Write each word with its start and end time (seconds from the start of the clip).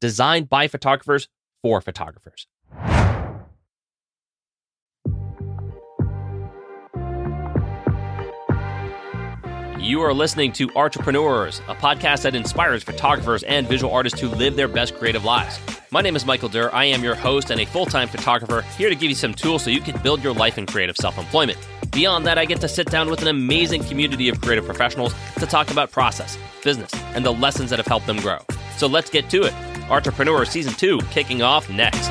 designed 0.00 0.48
by 0.48 0.68
photographers 0.68 1.28
for 1.62 1.80
photographers. 1.80 2.46
You 9.80 10.02
are 10.02 10.12
listening 10.12 10.52
to 10.52 10.68
Entrepreneurs, 10.76 11.60
a 11.68 11.74
podcast 11.74 12.22
that 12.22 12.34
inspires 12.34 12.82
photographers 12.82 13.42
and 13.44 13.66
visual 13.66 13.92
artists 13.92 14.18
to 14.20 14.28
live 14.28 14.54
their 14.54 14.68
best 14.68 14.94
creative 14.96 15.24
lives. 15.24 15.58
My 15.90 16.02
name 16.02 16.14
is 16.14 16.26
Michael 16.26 16.50
Durr. 16.50 16.74
I 16.74 16.84
am 16.84 17.02
your 17.02 17.14
host 17.14 17.50
and 17.50 17.60
a 17.60 17.64
full 17.64 17.86
time 17.86 18.08
photographer, 18.08 18.60
here 18.76 18.90
to 18.90 18.94
give 18.94 19.08
you 19.08 19.14
some 19.14 19.32
tools 19.32 19.62
so 19.62 19.70
you 19.70 19.80
can 19.80 19.98
build 20.02 20.22
your 20.22 20.34
life 20.34 20.58
in 20.58 20.66
creative 20.66 20.96
self 20.96 21.16
employment. 21.16 21.58
Beyond 21.92 22.26
that, 22.26 22.36
I 22.36 22.44
get 22.44 22.60
to 22.60 22.68
sit 22.68 22.90
down 22.90 23.08
with 23.08 23.22
an 23.22 23.28
amazing 23.28 23.82
community 23.84 24.28
of 24.28 24.40
creative 24.42 24.66
professionals 24.66 25.14
to 25.38 25.46
talk 25.46 25.70
about 25.70 25.90
process, 25.90 26.36
business, 26.62 26.92
and 27.14 27.24
the 27.24 27.32
lessons 27.32 27.70
that 27.70 27.78
have 27.78 27.86
helped 27.86 28.06
them 28.06 28.18
grow. 28.18 28.40
So 28.76 28.86
let's 28.86 29.08
get 29.08 29.30
to 29.30 29.44
it. 29.44 29.54
Entrepreneur 29.90 30.44
Season 30.44 30.74
2 30.74 30.98
kicking 31.10 31.42
off 31.42 31.68
next. 31.70 32.10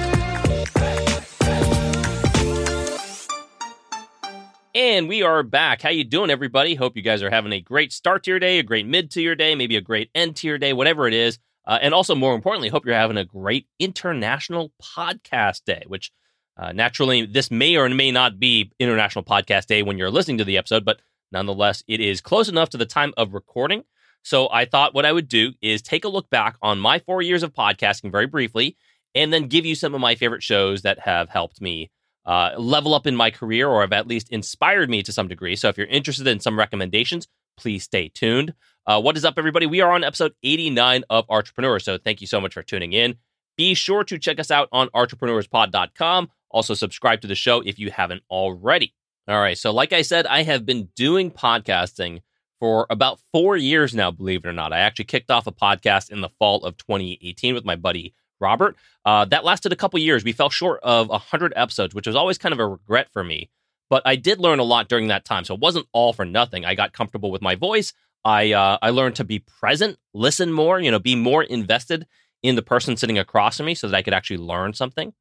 And 4.73 5.07
we 5.07 5.23
are 5.23 5.43
back. 5.43 5.81
How 5.81 5.89
you 5.89 6.03
doing, 6.03 6.29
everybody? 6.29 6.75
Hope 6.75 6.95
you 6.95 7.01
guys 7.01 7.23
are 7.23 7.29
having 7.29 7.51
a 7.51 7.59
great 7.59 7.91
start 7.91 8.23
to 8.23 8.31
your 8.31 8.39
day, 8.39 8.59
a 8.59 8.63
great 8.63 8.85
mid 8.85 9.11
to 9.11 9.21
your 9.21 9.35
day, 9.35 9.55
maybe 9.55 9.75
a 9.75 9.81
great 9.81 10.09
end 10.13 10.35
to 10.37 10.47
your 10.47 10.57
day, 10.57 10.73
whatever 10.73 11.07
it 11.07 11.13
is. 11.13 11.39
Uh, 11.65 11.79
and 11.81 11.93
also, 11.93 12.15
more 12.15 12.33
importantly, 12.33 12.69
hope 12.69 12.85
you're 12.85 12.95
having 12.95 13.17
a 13.17 13.25
great 13.25 13.67
International 13.79 14.71
Podcast 14.81 15.63
Day, 15.65 15.83
which 15.87 16.11
uh, 16.57 16.71
naturally 16.71 17.25
this 17.25 17.51
may 17.51 17.75
or 17.75 17.89
may 17.89 18.11
not 18.11 18.39
be 18.39 18.71
International 18.79 19.23
Podcast 19.25 19.65
Day 19.65 19.83
when 19.83 19.97
you're 19.97 20.11
listening 20.11 20.37
to 20.37 20.45
the 20.45 20.57
episode, 20.57 20.85
but 20.85 21.01
nonetheless, 21.31 21.83
it 21.87 21.99
is 21.99 22.21
close 22.21 22.47
enough 22.47 22.69
to 22.69 22.77
the 22.77 22.85
time 22.85 23.13
of 23.17 23.33
recording. 23.33 23.83
So 24.27 24.49
I 24.51 24.65
thought 24.65 24.93
what 24.93 25.05
I 25.05 25.13
would 25.13 25.29
do 25.29 25.53
is 25.61 25.81
take 25.81 26.03
a 26.03 26.09
look 26.09 26.29
back 26.29 26.57
on 26.61 26.79
my 26.79 26.99
four 26.99 27.21
years 27.21 27.43
of 27.43 27.53
podcasting 27.53 28.11
very 28.11 28.27
briefly, 28.27 28.75
and 29.15 29.31
then 29.31 29.47
give 29.47 29.65
you 29.65 29.73
some 29.73 29.95
of 29.95 30.01
my 30.01 30.15
favorite 30.15 30.43
shows 30.43 30.81
that 30.81 30.99
have 30.99 31.29
helped 31.29 31.61
me 31.61 31.91
uh, 32.25 32.51
level 32.57 32.93
up 32.93 33.07
in 33.07 33.15
my 33.15 33.31
career 33.31 33.69
or 33.69 33.79
have 33.79 33.93
at 33.93 34.05
least 34.05 34.27
inspired 34.29 34.89
me 34.89 35.01
to 35.01 35.13
some 35.13 35.29
degree. 35.29 35.55
So 35.55 35.69
if 35.69 35.77
you're 35.77 35.87
interested 35.87 36.27
in 36.27 36.41
some 36.41 36.59
recommendations, 36.59 37.25
please 37.57 37.85
stay 37.85 38.09
tuned. 38.09 38.53
Uh, 38.85 38.99
what 38.99 39.15
is 39.15 39.23
up, 39.23 39.35
everybody? 39.37 39.65
We 39.65 39.79
are 39.79 39.93
on 39.93 40.03
episode 40.03 40.33
89 40.43 41.05
of 41.09 41.23
Entrepreneurs. 41.29 41.85
So 41.85 41.97
thank 41.97 42.19
you 42.19 42.27
so 42.27 42.41
much 42.41 42.53
for 42.53 42.63
tuning 42.63 42.91
in. 42.91 43.15
Be 43.55 43.75
sure 43.75 44.03
to 44.03 44.19
check 44.19 44.41
us 44.41 44.51
out 44.51 44.67
on 44.73 44.89
entrepreneurspod.com. 44.89 46.29
Also, 46.51 46.73
subscribe 46.73 47.21
to 47.21 47.27
the 47.27 47.35
show 47.35 47.61
if 47.61 47.79
you 47.79 47.91
haven't 47.91 48.23
already. 48.29 48.93
All 49.29 49.39
right. 49.39 49.57
So, 49.57 49.71
like 49.71 49.93
I 49.93 50.01
said, 50.01 50.27
I 50.27 50.43
have 50.43 50.65
been 50.65 50.89
doing 50.97 51.31
podcasting 51.31 52.23
for 52.59 52.87
about 52.89 53.19
four 53.31 53.55
years 53.55 53.93
now, 53.93 54.11
believe 54.11 54.45
it 54.45 54.47
or 54.47 54.53
not. 54.53 54.73
I 54.73 54.79
actually 54.79 55.05
kicked 55.05 55.31
off 55.31 55.47
a 55.47 55.51
podcast 55.51 56.09
in 56.09 56.21
the 56.21 56.29
fall 56.39 56.63
of 56.63 56.77
2018 56.77 57.53
with 57.53 57.65
my 57.65 57.75
buddy 57.75 58.13
Robert. 58.39 58.75
Uh, 59.05 59.25
that 59.25 59.43
lasted 59.43 59.71
a 59.71 59.75
couple 59.75 59.99
years. 59.99 60.23
We 60.23 60.31
fell 60.31 60.49
short 60.49 60.79
of 60.83 61.09
100 61.09 61.53
episodes, 61.55 61.95
which 61.95 62.07
was 62.07 62.15
always 62.15 62.37
kind 62.37 62.53
of 62.53 62.59
a 62.59 62.67
regret 62.67 63.09
for 63.11 63.23
me. 63.23 63.49
But 63.89 64.03
I 64.05 64.15
did 64.15 64.39
learn 64.39 64.59
a 64.59 64.63
lot 64.63 64.89
during 64.89 65.07
that 65.07 65.25
time. 65.25 65.45
So 65.45 65.53
it 65.53 65.61
wasn't 65.61 65.87
all 65.93 66.13
for 66.13 66.25
nothing. 66.25 66.65
I 66.65 66.75
got 66.75 66.93
comfortable 66.93 67.31
with 67.31 67.41
my 67.41 67.55
voice. 67.55 67.93
I, 68.25 68.51
uh, 68.51 68.77
I 68.81 68.89
learned 68.89 69.15
to 69.17 69.23
be 69.23 69.39
present, 69.39 69.97
listen 70.13 70.51
more, 70.51 70.79
you 70.79 70.91
know, 70.91 70.99
be 70.99 71.15
more 71.15 71.43
invested 71.43 72.05
in 72.43 72.55
the 72.55 72.61
person 72.61 72.97
sitting 72.97 73.17
across 73.17 73.57
from 73.57 73.67
me 73.67 73.75
so 73.75 73.87
that 73.87 73.95
I 73.95 74.01
could 74.01 74.13
actually 74.13 74.37
learn 74.37 74.73
something. 74.73 75.13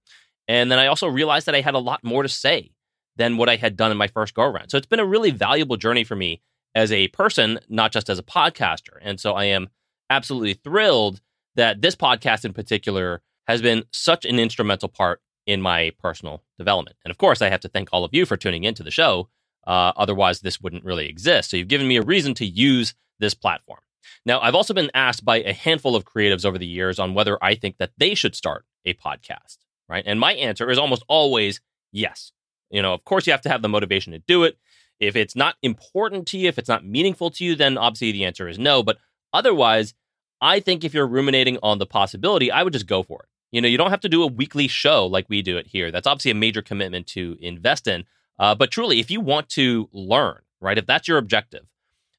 And 0.48 0.70
then 0.70 0.78
I 0.78 0.86
also 0.86 1.06
realized 1.06 1.46
that 1.46 1.54
I 1.54 1.60
had 1.60 1.74
a 1.74 1.78
lot 1.78 2.02
more 2.02 2.22
to 2.22 2.28
say 2.28 2.72
than 3.16 3.36
what 3.36 3.48
I 3.48 3.56
had 3.56 3.76
done 3.76 3.90
in 3.90 3.96
my 3.96 4.08
first 4.08 4.34
go 4.34 4.42
around. 4.42 4.70
So 4.70 4.76
it's 4.76 4.86
been 4.86 5.00
a 5.00 5.06
really 5.06 5.30
valuable 5.30 5.76
journey 5.76 6.04
for 6.04 6.16
me 6.16 6.42
as 6.76 6.92
a 6.92 7.08
person, 7.08 7.58
not 7.70 7.90
just 7.90 8.10
as 8.10 8.18
a 8.18 8.22
podcaster. 8.22 8.98
And 9.00 9.18
so 9.18 9.32
I 9.32 9.44
am 9.44 9.70
absolutely 10.10 10.52
thrilled 10.52 11.22
that 11.56 11.80
this 11.80 11.96
podcast 11.96 12.44
in 12.44 12.52
particular 12.52 13.22
has 13.48 13.62
been 13.62 13.84
such 13.92 14.26
an 14.26 14.38
instrumental 14.38 14.90
part 14.90 15.22
in 15.46 15.62
my 15.62 15.92
personal 15.98 16.42
development. 16.58 16.98
And 17.02 17.10
of 17.10 17.16
course, 17.16 17.40
I 17.40 17.48
have 17.48 17.60
to 17.60 17.68
thank 17.68 17.88
all 17.92 18.04
of 18.04 18.12
you 18.12 18.26
for 18.26 18.36
tuning 18.36 18.64
into 18.64 18.82
the 18.82 18.90
show. 18.90 19.30
Uh, 19.66 19.92
otherwise, 19.96 20.40
this 20.40 20.60
wouldn't 20.60 20.84
really 20.84 21.08
exist. 21.08 21.50
So 21.50 21.56
you've 21.56 21.66
given 21.66 21.88
me 21.88 21.96
a 21.96 22.02
reason 22.02 22.34
to 22.34 22.44
use 22.44 22.94
this 23.18 23.32
platform. 23.32 23.80
Now, 24.26 24.40
I've 24.40 24.54
also 24.54 24.74
been 24.74 24.90
asked 24.92 25.24
by 25.24 25.38
a 25.38 25.54
handful 25.54 25.96
of 25.96 26.04
creatives 26.04 26.44
over 26.44 26.58
the 26.58 26.66
years 26.66 26.98
on 26.98 27.14
whether 27.14 27.42
I 27.42 27.54
think 27.54 27.78
that 27.78 27.92
they 27.96 28.14
should 28.14 28.36
start 28.36 28.66
a 28.84 28.92
podcast, 28.92 29.56
right? 29.88 30.04
And 30.06 30.20
my 30.20 30.34
answer 30.34 30.68
is 30.70 30.78
almost 30.78 31.04
always 31.08 31.60
yes. 31.90 32.32
You 32.70 32.82
know, 32.82 32.92
of 32.92 33.04
course, 33.04 33.26
you 33.26 33.32
have 33.32 33.40
to 33.42 33.48
have 33.48 33.62
the 33.62 33.68
motivation 33.68 34.12
to 34.12 34.18
do 34.18 34.44
it. 34.44 34.58
If 35.00 35.16
it's 35.16 35.36
not 35.36 35.56
important 35.62 36.26
to 36.28 36.38
you, 36.38 36.48
if 36.48 36.58
it's 36.58 36.68
not 36.68 36.84
meaningful 36.84 37.30
to 37.32 37.44
you, 37.44 37.54
then 37.54 37.76
obviously 37.76 38.12
the 38.12 38.24
answer 38.24 38.48
is 38.48 38.58
no. 38.58 38.82
But 38.82 38.98
otherwise, 39.32 39.94
I 40.40 40.60
think 40.60 40.84
if 40.84 40.94
you're 40.94 41.06
ruminating 41.06 41.58
on 41.62 41.78
the 41.78 41.86
possibility, 41.86 42.50
I 42.50 42.62
would 42.62 42.72
just 42.72 42.86
go 42.86 43.02
for 43.02 43.22
it. 43.22 43.28
You 43.52 43.60
know, 43.60 43.68
you 43.68 43.78
don't 43.78 43.90
have 43.90 44.00
to 44.00 44.08
do 44.08 44.22
a 44.22 44.26
weekly 44.26 44.68
show 44.68 45.06
like 45.06 45.26
we 45.28 45.42
do 45.42 45.56
it 45.56 45.66
here. 45.66 45.90
That's 45.90 46.06
obviously 46.06 46.30
a 46.30 46.34
major 46.34 46.62
commitment 46.62 47.06
to 47.08 47.36
invest 47.40 47.86
in. 47.86 48.04
Uh, 48.38 48.54
but 48.54 48.70
truly, 48.70 49.00
if 49.00 49.10
you 49.10 49.20
want 49.20 49.48
to 49.50 49.88
learn, 49.92 50.40
right, 50.60 50.78
if 50.78 50.86
that's 50.86 51.08
your 51.08 51.18
objective, 51.18 51.66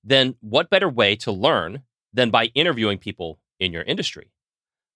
then 0.03 0.35
what 0.39 0.69
better 0.69 0.89
way 0.89 1.15
to 1.17 1.31
learn 1.31 1.83
than 2.13 2.29
by 2.31 2.45
interviewing 2.55 2.97
people 2.97 3.39
in 3.59 3.71
your 3.71 3.83
industry? 3.83 4.31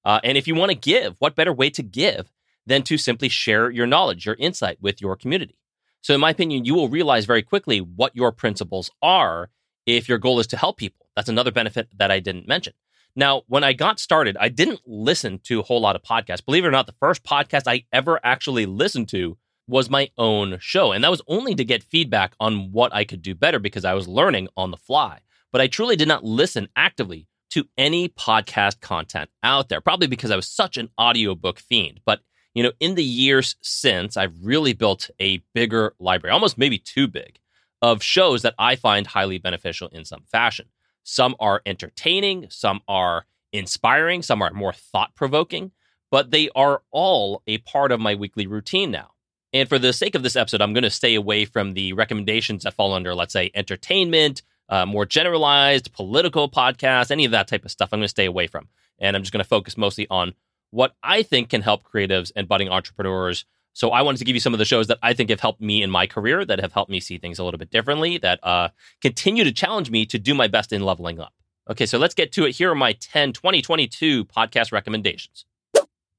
Uh, 0.04 0.20
and 0.24 0.38
if 0.38 0.48
you 0.48 0.56
want 0.56 0.72
to 0.72 0.78
give, 0.78 1.16
what 1.20 1.36
better 1.36 1.54
way 1.54 1.70
to 1.70 1.84
give 1.84 2.32
than 2.66 2.82
to 2.84 2.98
simply 2.98 3.30
share 3.30 3.70
your 3.70 3.86
knowledge, 3.86 4.26
your 4.26 4.36
insight 4.40 4.78
with 4.82 5.02
your 5.02 5.16
community? 5.16 5.58
So, 6.02 6.14
in 6.14 6.20
my 6.20 6.32
opinion, 6.32 6.66
you 6.66 6.74
will 6.76 6.90
realize 6.90 7.26
very 7.26 7.42
quickly 7.42 7.80
what 7.80 8.16
your 8.16 8.32
principles 8.32 8.90
are 9.02 9.50
if 9.86 10.10
your 10.10 10.18
goal 10.18 10.40
is 10.40 10.48
to 10.48 10.58
help 10.58 10.78
people. 10.78 11.08
That's 11.16 11.30
another 11.30 11.52
benefit 11.52 11.90
that 11.98 12.12
I 12.12 12.20
didn't 12.20 12.48
mention. 12.48 12.74
Now, 13.16 13.42
when 13.48 13.64
I 13.64 13.74
got 13.74 14.00
started, 14.00 14.38
I 14.40 14.50
didn't 14.50 14.82
listen 14.86 15.40
to 15.44 15.60
a 15.60 15.64
whole 15.64 15.82
lot 15.82 15.96
of 15.96 16.02
podcasts. 16.02 16.46
Believe 16.46 16.64
it 16.64 16.70
or 16.70 16.72
not, 16.72 16.88
the 16.88 16.96
first 17.00 17.24
podcast 17.24 17.64
I 17.68 17.84
ever 17.92 18.20
actually 18.24 18.66
listened 18.66 19.10
to 19.10 19.38
was 19.68 19.90
my 19.90 20.10
own 20.18 20.58
show. 20.60 20.92
And 20.92 21.04
that 21.04 21.12
was 21.12 21.22
only 21.28 21.56
to 21.56 21.66
get 21.66 21.84
feedback 21.84 22.34
on 22.40 22.72
what 22.72 22.94
I 22.94 23.04
could 23.04 23.22
do 23.22 23.36
better 23.36 23.60
because 23.60 23.86
I 23.86 23.94
was 23.94 24.08
learning 24.08 24.48
on 24.56 24.72
the 24.72 24.78
fly. 24.78 25.20
But 25.52 25.62
I 25.62 25.68
truly 25.68 25.96
did 25.96 26.08
not 26.08 26.24
listen 26.24 26.70
actively 26.76 27.28
to 27.52 27.66
any 27.78 28.08
podcast 28.08 28.80
content 28.80 29.30
out 29.44 29.68
there, 29.68 29.82
probably 29.82 30.08
because 30.08 30.32
I 30.32 30.38
was 30.38 30.48
such 30.48 30.78
an 30.78 30.90
audiobook 31.00 31.60
fiend. 31.60 32.00
But, 32.06 32.22
you 32.54 32.64
know, 32.64 32.72
in 32.80 32.96
the 32.96 33.04
years 33.04 33.56
since, 33.62 34.18
I've 34.18 34.34
really 34.44 34.74
built 34.74 35.10
a 35.20 35.38
bigger 35.54 35.94
library, 36.00 36.34
almost 36.34 36.58
maybe 36.58 36.78
too 36.78 37.08
big, 37.08 37.40
of 37.82 38.04
shows 38.04 38.42
that 38.42 38.56
I 38.60 38.76
find 38.76 39.08
highly 39.08 39.38
beneficial 39.38 39.88
in 39.90 40.06
some 40.06 40.24
fashion. 40.32 40.68
Some 41.04 41.36
are 41.40 41.62
entertaining, 41.66 42.48
some 42.50 42.82
are 42.88 43.26
inspiring, 43.52 44.22
some 44.22 44.42
are 44.42 44.52
more 44.52 44.74
thought 44.74 45.16
provoking, 45.16 45.72
but 46.12 46.32
they 46.32 46.50
are 46.56 46.84
all 46.92 47.42
a 47.48 47.58
part 47.60 47.92
of 47.92 48.00
my 48.00 48.16
weekly 48.16 48.48
routine 48.48 48.92
now. 48.92 49.12
And 49.54 49.68
for 49.68 49.80
the 49.80 49.94
sake 49.94 50.16
of 50.16 50.24
this 50.24 50.36
episode, 50.36 50.62
I'm 50.62 50.74
going 50.74 50.84
to 50.84 50.90
stay 50.90 51.16
away 51.16 51.46
from 51.46 51.74
the 51.74 51.94
recommendations 51.94 52.64
that 52.64 52.74
fall 52.74 52.94
under, 52.94 53.14
let's 53.14 53.34
say, 53.34 53.52
entertainment, 53.54 54.44
uh, 54.70 54.86
more 54.86 55.06
generalized 55.06 55.92
political 55.92 56.50
podcasts, 56.50 57.12
any 57.12 57.26
of 57.26 57.32
that 57.32 57.48
type 57.48 57.66
of 57.66 57.72
stuff. 57.72 57.90
I'm 57.92 58.00
going 58.00 58.06
to 58.06 58.10
stay 58.10 58.26
away 58.26 58.48
from. 58.48 58.68
And 59.00 59.16
I'm 59.16 59.24
just 59.24 59.34
going 59.34 59.44
to 59.44 59.50
focus 59.50 59.78
mostly 59.78 60.08
on 60.10 60.34
what 60.72 60.96
I 61.04 61.24
think 61.24 61.50
can 61.50 61.62
help 61.62 61.84
creatives 61.84 62.32
and 62.36 62.48
budding 62.48 62.70
entrepreneurs 62.70 63.46
so 63.74 63.92
I 63.92 64.02
wanted 64.02 64.18
to 64.18 64.26
give 64.26 64.36
you 64.36 64.42
some 64.42 64.54
of 64.54 64.60
the 64.60 64.66
shows 64.66 64.88
that 64.88 65.00
I 65.02 65.14
think 65.14 65.30
have 65.30 65.40
helped 65.40 65.62
me 65.62 65.82
in 65.82 65.90
my 65.90 66.06
career, 66.06 66.44
that 66.44 66.60
have 66.60 66.74
helped 66.74 66.92
me 66.92 67.00
see 67.00 67.18
things 67.18 67.40
a 67.40 67.44
little 67.44 67.58
bit 67.58 67.70
differently, 67.70 68.18
that 68.18 68.40
uh, 68.44 68.70
continue 69.02 69.44
to 69.44 69.52
challenge 69.52 69.90
me 69.90 70.06
to 70.08 70.20
do 70.20 70.34
my 70.34 70.48
best 70.48 70.74
in 70.74 70.84
leveling 70.84 71.20
up. 71.20 71.34
Okay, 71.70 71.86
so 71.86 71.98
let's 71.98 72.16
get 72.16 72.32
to 72.34 72.46
it. 72.46 72.56
Here 72.56 72.72
are 72.72 72.76
my 72.76 72.94
10 72.94 73.34
2022 73.34 74.26
podcast 74.26 74.72
recommendations. 74.72 75.46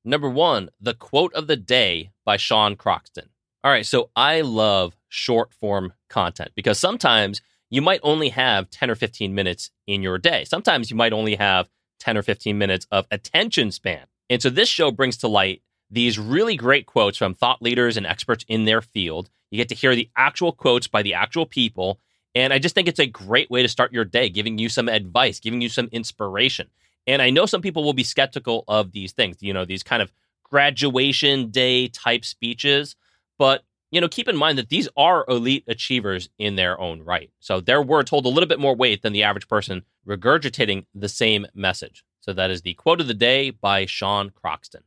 Number 0.05 0.29
one, 0.29 0.71
the 0.81 0.95
quote 0.95 1.35
of 1.35 1.47
the 1.47 1.57
day 1.57 2.11
by 2.25 2.37
Sean 2.37 2.75
Croxton. 2.75 3.29
All 3.63 3.71
right, 3.71 3.87
so 3.87 4.11
I 4.17 4.41
love 4.41 4.97
short 5.09 5.53
form 5.53 5.93
content 6.09 6.53
because 6.57 6.79
sometimes 6.79 7.43
you 7.71 7.83
might 7.83 8.01
only 8.03 8.31
have 8.31 8.71
10 8.71 8.91
or 8.91 8.95
15 8.95 9.35
minutes 9.35 9.71
in 9.87 10.03
your 10.03 10.19
day. 10.19 10.45
Sometimes 10.45 10.91
you 10.91 10.97
might 10.97 11.13
only 11.13 11.37
have 11.37 11.69
10 12.01 12.17
or 12.17 12.23
15 12.23 12.59
minutes 12.59 12.87
of 12.91 13.07
attention 13.11 13.71
span. 13.71 14.07
And 14.33 14.41
so 14.41 14.49
this 14.49 14.71
show 14.71 14.91
brings 14.91 15.19
to 15.19 15.29
light 15.29 15.61
these 15.91 16.19
really 16.19 16.57
great 16.57 16.87
quotes 16.87 17.19
from 17.19 17.35
thought 17.35 17.61
leaders 17.61 17.99
and 17.99 18.07
experts 18.07 18.47
in 18.49 18.65
their 18.65 18.81
field. 18.81 19.29
You 19.51 19.59
get 19.59 19.69
to 19.69 19.75
hear 19.75 19.95
the 19.95 20.09
actual 20.17 20.53
quotes 20.53 20.89
by 20.89 21.03
the 21.03 21.13
actual 21.13 21.45
people. 21.45 22.01
And 22.35 22.51
I 22.51 22.59
just 22.59 22.75
think 22.75 22.89
it's 22.89 22.99
a 22.99 23.05
great 23.05 23.51
way 23.51 23.61
to 23.61 23.69
start 23.69 23.93
your 23.93 24.07
day, 24.07 24.31
giving 24.31 24.57
you 24.57 24.71
some 24.71 24.89
advice, 24.89 25.39
giving 25.39 25.61
you 25.61 25.69
some 25.69 25.91
inspiration. 25.93 26.71
And 27.07 27.21
I 27.21 27.29
know 27.29 27.45
some 27.45 27.61
people 27.61 27.85
will 27.85 27.93
be 27.93 28.05
skeptical 28.05 28.65
of 28.69 28.93
these 28.93 29.13
things, 29.13 29.37
you 29.41 29.53
know, 29.53 29.67
these 29.67 29.83
kind 29.83 30.01
of 30.01 30.11
graduation 30.45 31.51
day 31.51 31.89
type 31.89 32.25
speeches. 32.25 32.97
But, 33.39 33.65
you 33.91 34.01
know, 34.01 34.09
keep 34.09 34.29
in 34.29 34.37
mind 34.39 34.57
that 34.57 34.71
these 34.71 34.89
are 34.97 35.27
elite 35.29 35.65
achievers 35.69 36.31
in 36.39 36.57
their 36.57 36.81
own 36.81 37.03
right. 37.03 37.31
So 37.41 37.61
their 37.61 37.83
words 37.83 38.09
hold 38.09 38.25
a 38.25 38.31
little 38.31 38.49
bit 38.49 38.61
more 38.61 38.75
weight 38.75 39.03
than 39.03 39.13
the 39.13 39.25
average 39.25 39.47
person 39.47 39.83
regurgitating 40.09 40.87
the 40.95 41.11
same 41.11 41.47
message. 41.53 42.03
So 42.23 42.33
that 42.33 42.51
is 42.53 42.63
the 42.63 42.75
quote 42.75 43.01
of 43.01 43.09
the 43.09 43.15
day 43.15 43.51
by 43.51 43.85
Sean 43.85 44.31
Croxton. 44.31 44.85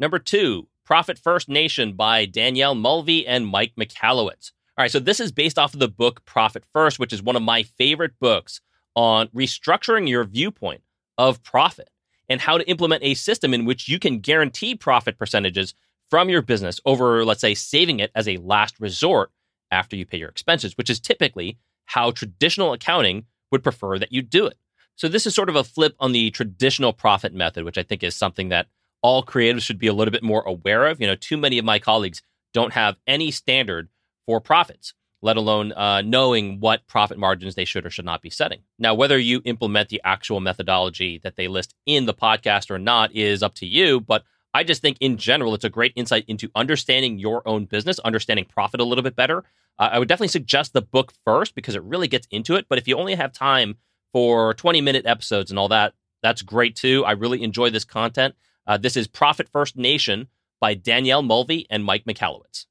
Number 0.00 0.18
two, 0.18 0.66
Profit 0.84 1.18
First 1.18 1.48
Nation 1.48 1.92
by 1.92 2.24
Danielle 2.24 2.74
Mulvey 2.74 3.26
and 3.26 3.46
Mike 3.46 3.74
Michalowicz. 3.78 4.52
All 4.76 4.82
right, 4.82 4.90
so 4.90 4.98
this 4.98 5.20
is 5.20 5.30
based 5.30 5.58
off 5.58 5.74
of 5.74 5.80
the 5.80 5.88
book 5.88 6.24
Profit 6.24 6.64
First, 6.72 6.98
which 6.98 7.12
is 7.12 7.22
one 7.22 7.36
of 7.36 7.42
my 7.42 7.62
favorite 7.62 8.18
books 8.18 8.62
on 8.96 9.28
restructuring 9.28 10.08
your 10.08 10.24
viewpoint 10.24 10.82
of 11.18 11.42
profit 11.42 11.90
and 12.30 12.40
how 12.40 12.56
to 12.56 12.68
implement 12.68 13.02
a 13.02 13.12
system 13.12 13.52
in 13.52 13.66
which 13.66 13.86
you 13.86 13.98
can 13.98 14.20
guarantee 14.20 14.74
profit 14.74 15.18
percentages 15.18 15.74
from 16.08 16.30
your 16.30 16.42
business 16.42 16.80
over, 16.86 17.26
let's 17.26 17.42
say, 17.42 17.54
saving 17.54 18.00
it 18.00 18.10
as 18.14 18.26
a 18.26 18.38
last 18.38 18.80
resort 18.80 19.30
after 19.70 19.96
you 19.96 20.06
pay 20.06 20.16
your 20.16 20.30
expenses, 20.30 20.78
which 20.78 20.88
is 20.88 20.98
typically 20.98 21.58
how 21.84 22.10
traditional 22.10 22.72
accounting 22.72 23.26
would 23.52 23.62
prefer 23.62 23.98
that 23.98 24.12
you 24.12 24.22
do 24.22 24.46
it. 24.46 24.56
So, 24.96 25.08
this 25.08 25.26
is 25.26 25.34
sort 25.34 25.48
of 25.48 25.56
a 25.56 25.64
flip 25.64 25.94
on 25.98 26.12
the 26.12 26.30
traditional 26.30 26.92
profit 26.92 27.34
method, 27.34 27.64
which 27.64 27.78
I 27.78 27.82
think 27.82 28.02
is 28.02 28.14
something 28.14 28.48
that 28.50 28.66
all 29.02 29.24
creatives 29.24 29.62
should 29.62 29.78
be 29.78 29.86
a 29.86 29.92
little 29.92 30.12
bit 30.12 30.22
more 30.22 30.42
aware 30.42 30.86
of. 30.86 31.00
You 31.00 31.06
know, 31.06 31.16
too 31.16 31.36
many 31.36 31.58
of 31.58 31.64
my 31.64 31.78
colleagues 31.78 32.22
don't 32.52 32.72
have 32.72 32.96
any 33.06 33.30
standard 33.30 33.88
for 34.26 34.40
profits 34.40 34.94
let 35.24 35.38
alone 35.38 35.72
uh, 35.72 36.02
knowing 36.02 36.60
what 36.60 36.86
profit 36.86 37.16
margins 37.16 37.54
they 37.54 37.64
should 37.64 37.86
or 37.86 37.90
should 37.90 38.04
not 38.04 38.20
be 38.20 38.28
setting. 38.28 38.60
Now, 38.78 38.94
whether 38.94 39.18
you 39.18 39.40
implement 39.46 39.88
the 39.88 40.02
actual 40.04 40.38
methodology 40.38 41.18
that 41.24 41.36
they 41.36 41.48
list 41.48 41.74
in 41.86 42.04
the 42.04 42.12
podcast 42.12 42.70
or 42.70 42.78
not 42.78 43.10
is 43.16 43.42
up 43.42 43.54
to 43.54 43.66
you. 43.66 44.00
But 44.00 44.22
I 44.52 44.64
just 44.64 44.82
think 44.82 44.98
in 45.00 45.16
general, 45.16 45.54
it's 45.54 45.64
a 45.64 45.70
great 45.70 45.94
insight 45.96 46.26
into 46.28 46.50
understanding 46.54 47.18
your 47.18 47.42
own 47.48 47.64
business, 47.64 47.98
understanding 48.00 48.44
profit 48.44 48.80
a 48.80 48.84
little 48.84 49.02
bit 49.02 49.16
better. 49.16 49.44
Uh, 49.78 49.88
I 49.92 49.98
would 49.98 50.08
definitely 50.08 50.28
suggest 50.28 50.74
the 50.74 50.82
book 50.82 51.14
first 51.24 51.54
because 51.54 51.74
it 51.74 51.82
really 51.82 52.06
gets 52.06 52.28
into 52.30 52.54
it. 52.56 52.66
But 52.68 52.76
if 52.76 52.86
you 52.86 52.98
only 52.98 53.14
have 53.14 53.32
time 53.32 53.76
for 54.14 54.54
20 54.54 54.80
minute 54.80 55.04
episodes 55.06 55.50
and 55.50 55.58
all 55.58 55.66
that, 55.68 55.92
that's 56.22 56.40
great 56.40 56.76
too. 56.76 57.04
I 57.04 57.12
really 57.12 57.42
enjoy 57.42 57.70
this 57.70 57.84
content. 57.84 58.36
Uh, 58.64 58.76
this 58.76 58.96
is 58.96 59.08
Profit 59.08 59.48
First 59.48 59.76
Nation 59.76 60.28
by 60.60 60.74
Danielle 60.74 61.22
Mulvey 61.22 61.66
and 61.68 61.84
Mike 61.84 62.04
Michalowicz. 62.04 62.66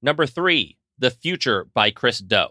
Number 0.00 0.26
three, 0.26 0.78
the 0.96 1.10
Future 1.10 1.66
by 1.74 1.90
Chris 1.90 2.20
Do. 2.20 2.46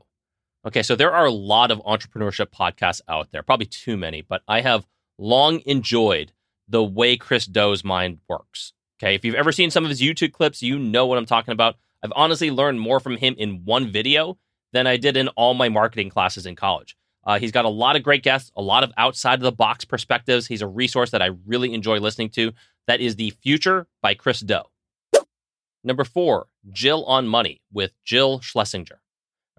Okay, 0.66 0.84
so 0.84 0.98
there 0.98 1.14
are 1.14 1.26
a 1.26 1.32
lot 1.32 1.72
of 1.72 1.80
entrepreneurship 1.84 2.48
podcasts 2.48 3.00
out 3.08 3.32
there, 3.32 3.42
probably 3.42 3.68
too 3.68 3.96
many, 3.96 4.22
but 4.22 4.42
I 4.50 4.60
have 4.60 4.86
long 5.18 5.62
enjoyed 5.66 6.34
the 6.68 6.84
way 6.84 7.16
Chris 7.16 7.46
Do's 7.46 7.86
mind 7.86 8.20
works. 8.28 8.74
Okay, 9.02 9.16
if 9.16 9.24
you've 9.24 9.36
ever 9.36 9.54
seen 9.54 9.72
some 9.72 9.86
of 9.86 9.90
his 9.90 10.02
YouTube 10.02 10.34
clips, 10.34 10.62
you 10.62 10.78
know 10.78 11.06
what 11.06 11.18
I'm 11.18 11.26
talking 11.26 11.54
about. 11.54 11.78
I've 12.04 12.12
honestly 12.18 12.52
learned 12.52 12.82
more 12.82 13.00
from 13.00 13.16
him 13.16 13.36
in 13.38 13.64
one 13.64 13.90
video 13.90 14.38
than 14.74 14.88
I 14.88 14.98
did 14.98 15.16
in 15.16 15.30
all 15.30 15.54
my 15.54 15.70
marketing 15.70 16.10
classes 16.10 16.46
in 16.46 16.58
college. 16.58 16.97
Uh, 17.28 17.38
he's 17.38 17.52
got 17.52 17.66
a 17.66 17.70
lot 17.70 17.98
of 17.98 18.04
great 18.04 18.24
guests, 18.24 18.52
a 18.56 18.62
lot 18.62 18.86
of 18.86 18.94
outside 18.96 19.36
of 19.36 19.42
the 19.42 19.52
box 19.52 19.84
perspectives. 19.84 20.48
He's 20.48 20.62
a 20.62 20.68
resource 20.68 21.12
that 21.12 21.22
I 21.22 21.32
really 21.46 21.74
enjoy 21.74 22.00
listening 22.00 22.30
to. 22.32 22.54
That 22.88 23.02
is 23.02 23.18
The 23.18 23.32
Future 23.42 23.86
by 24.02 24.14
Chris 24.14 24.40
Do. 24.40 24.62
Number 25.84 26.06
four, 26.06 26.48
Jill 26.72 27.04
on 27.04 27.28
Money 27.28 27.62
with 27.72 27.92
Jill 28.06 28.40
Schlesinger. 28.40 29.02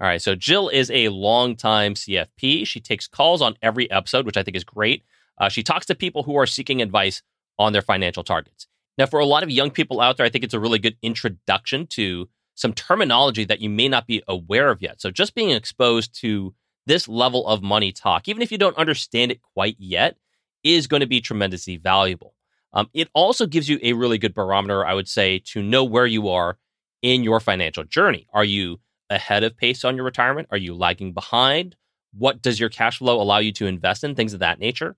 All 0.00 0.06
right, 0.06 0.22
so 0.22 0.34
Jill 0.34 0.70
is 0.70 0.90
a 0.90 1.10
longtime 1.10 1.94
CFP. 1.94 2.66
She 2.66 2.80
takes 2.80 3.06
calls 3.06 3.42
on 3.42 3.56
every 3.60 3.90
episode, 3.90 4.24
which 4.24 4.38
I 4.38 4.42
think 4.42 4.56
is 4.56 4.64
great. 4.64 5.04
Uh, 5.36 5.50
she 5.50 5.62
talks 5.62 5.86
to 5.86 5.94
people 5.94 6.22
who 6.22 6.36
are 6.36 6.46
seeking 6.46 6.80
advice 6.80 7.22
on 7.58 7.74
their 7.74 7.82
financial 7.82 8.24
targets. 8.24 8.66
Now, 8.96 9.06
for 9.06 9.20
a 9.20 9.26
lot 9.26 9.42
of 9.42 9.50
young 9.50 9.70
people 9.70 10.00
out 10.00 10.16
there, 10.16 10.24
I 10.24 10.30
think 10.30 10.42
it's 10.42 10.54
a 10.54 10.60
really 10.60 10.78
good 10.78 10.96
introduction 11.02 11.86
to 11.88 12.28
some 12.54 12.72
terminology 12.72 13.44
that 13.44 13.60
you 13.60 13.68
may 13.68 13.88
not 13.88 14.06
be 14.06 14.22
aware 14.26 14.70
of 14.70 14.80
yet. 14.80 15.00
So, 15.02 15.10
just 15.10 15.34
being 15.34 15.50
exposed 15.50 16.18
to 16.20 16.54
this 16.88 17.06
level 17.06 17.46
of 17.46 17.62
money 17.62 17.93
talk, 17.93 18.29
even 18.29 18.43
if 18.43 18.50
you 18.50 18.58
don't 18.58 18.76
understand 18.76 19.31
it 19.31 19.40
quite 19.55 19.76
yet, 19.79 20.17
is 20.64 20.87
going 20.87 21.00
to 21.00 21.06
be 21.06 21.20
tremendously 21.20 21.76
valuable. 21.76 22.35
Um, 22.73 22.90
it 22.93 23.08
also 23.14 23.46
gives 23.46 23.69
you 23.69 23.79
a 23.82 23.93
really 23.93 24.19
good 24.19 24.35
barometer, 24.35 24.85
I 24.85 24.94
would 24.94 25.08
say, 25.08 25.38
to 25.46 25.62
know 25.62 25.85
where 25.85 26.06
you 26.06 26.29
are 26.29 26.58
in 27.02 27.23
your 27.23 27.40
financial 27.40 27.85
journey. 27.85 28.26
Are 28.32 28.44
you 28.44 28.81
ahead 29.08 29.44
of 29.44 29.56
pace 29.56 29.85
on 29.85 29.96
your 29.96 30.05
retirement? 30.05 30.49
Are 30.50 30.56
you 30.56 30.75
lagging 30.75 31.12
behind? 31.12 31.76
What 32.12 32.43
does 32.43 32.58
your 32.58 32.69
cash 32.69 32.99
flow 32.99 33.20
allow 33.20 33.38
you 33.38 33.52
to 33.52 33.67
invest 33.67 34.02
in? 34.02 34.14
Things 34.14 34.35
of 34.35 34.40
that 34.40 34.58
nature. 34.58 34.96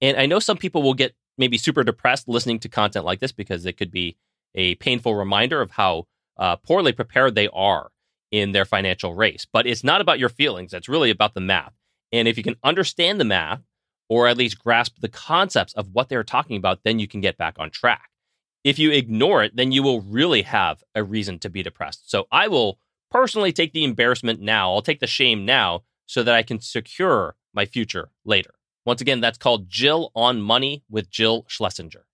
And 0.00 0.16
I 0.16 0.26
know 0.26 0.38
some 0.38 0.56
people 0.56 0.82
will 0.82 0.94
get 0.94 1.14
maybe 1.38 1.58
super 1.58 1.82
depressed 1.82 2.28
listening 2.28 2.58
to 2.60 2.68
content 2.68 3.04
like 3.04 3.20
this 3.20 3.32
because 3.32 3.66
it 3.66 3.76
could 3.76 3.90
be 3.90 4.16
a 4.54 4.74
painful 4.76 5.14
reminder 5.14 5.60
of 5.60 5.70
how 5.70 6.06
uh, 6.36 6.56
poorly 6.56 6.92
prepared 6.92 7.34
they 7.34 7.48
are 7.48 7.90
in 8.32 8.52
their 8.52 8.64
financial 8.64 9.14
race. 9.14 9.46
But 9.50 9.66
it's 9.66 9.84
not 9.84 10.00
about 10.00 10.18
your 10.18 10.28
feelings, 10.28 10.72
it's 10.72 10.88
really 10.88 11.10
about 11.10 11.34
the 11.34 11.40
math. 11.40 11.74
And 12.10 12.26
if 12.26 12.36
you 12.36 12.42
can 12.42 12.56
understand 12.64 13.20
the 13.20 13.24
math 13.24 13.60
or 14.08 14.26
at 14.26 14.36
least 14.36 14.58
grasp 14.58 14.96
the 15.00 15.08
concepts 15.08 15.72
of 15.74 15.90
what 15.92 16.08
they're 16.08 16.24
talking 16.24 16.56
about, 16.56 16.80
then 16.84 16.98
you 16.98 17.06
can 17.06 17.20
get 17.20 17.38
back 17.38 17.56
on 17.58 17.70
track. 17.70 18.10
If 18.64 18.78
you 18.78 18.90
ignore 18.90 19.42
it, 19.42 19.56
then 19.56 19.72
you 19.72 19.82
will 19.82 20.02
really 20.02 20.42
have 20.42 20.82
a 20.94 21.02
reason 21.02 21.38
to 21.40 21.50
be 21.50 21.62
depressed. 21.62 22.10
So 22.10 22.26
I 22.30 22.48
will 22.48 22.78
personally 23.10 23.52
take 23.52 23.72
the 23.72 23.84
embarrassment 23.84 24.40
now. 24.40 24.72
I'll 24.72 24.82
take 24.82 25.00
the 25.00 25.06
shame 25.06 25.44
now 25.44 25.82
so 26.06 26.22
that 26.22 26.34
I 26.34 26.42
can 26.42 26.60
secure 26.60 27.36
my 27.54 27.64
future 27.64 28.10
later. 28.24 28.54
Once 28.84 29.00
again, 29.00 29.20
that's 29.20 29.38
called 29.38 29.68
Jill 29.68 30.10
on 30.14 30.40
Money 30.42 30.84
with 30.90 31.10
Jill 31.10 31.44
Schlesinger. 31.48 32.04